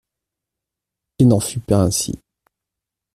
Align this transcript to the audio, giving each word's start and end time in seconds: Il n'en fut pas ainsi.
Il 1.19 1.27
n'en 1.27 1.39
fut 1.39 1.59
pas 1.59 1.83
ainsi. 1.83 2.17